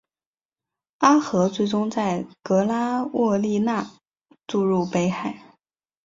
[0.97, 3.85] 阿河最终在格拉沃利讷
[4.47, 5.39] 注入北海。